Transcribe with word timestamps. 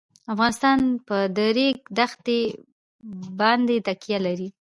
افغانستان 0.33 0.77
په 1.07 1.17
د 1.35 1.37
ریګ 1.57 1.77
دښتې 1.97 2.39
باندې 3.39 3.75
تکیه 3.87 4.19
لري. 4.25 4.47